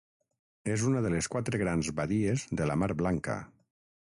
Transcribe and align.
És 0.75 0.85
una 0.91 1.03
de 1.07 1.11
les 1.15 1.29
quatre 1.35 1.59
grans 1.65 1.93
badies 2.01 2.47
de 2.63 2.71
la 2.71 2.79
Mar 2.85 2.93
Blanca. 3.05 3.39